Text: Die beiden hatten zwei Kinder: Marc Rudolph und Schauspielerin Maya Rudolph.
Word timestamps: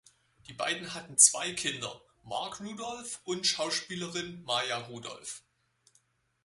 Die 0.47 0.53
beiden 0.53 0.95
hatten 0.95 1.19
zwei 1.19 1.53
Kinder: 1.53 2.01
Marc 2.23 2.59
Rudolph 2.59 3.21
und 3.23 3.45
Schauspielerin 3.45 4.41
Maya 4.45 4.79
Rudolph. 4.87 5.43